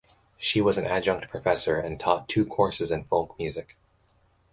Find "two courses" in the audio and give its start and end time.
2.27-2.89